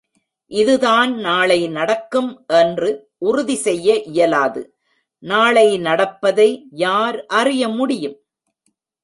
[0.51, 2.89] இதுதான் நாளை நடக்கும் என்று
[3.17, 4.63] உறுதி செய்ய இயலாது
[5.23, 6.49] நாளை நடப்பதை
[6.69, 8.17] யார் அறிய முடியும்?